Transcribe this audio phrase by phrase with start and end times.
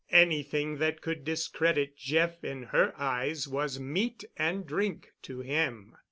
[0.09, 5.95] Anything that could discredit Jeff in her eyes was meat and drink to him.